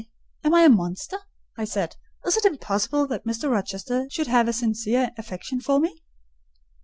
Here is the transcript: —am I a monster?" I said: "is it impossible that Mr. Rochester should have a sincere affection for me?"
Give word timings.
—am 0.43 0.51
I 0.55 0.63
a 0.63 0.69
monster?" 0.69 1.19
I 1.59 1.63
said: 1.65 1.95
"is 2.25 2.35
it 2.35 2.43
impossible 2.43 3.05
that 3.05 3.23
Mr. 3.27 3.51
Rochester 3.51 4.07
should 4.09 4.25
have 4.25 4.47
a 4.47 4.53
sincere 4.53 5.11
affection 5.15 5.61
for 5.61 5.79
me?" 5.79 6.01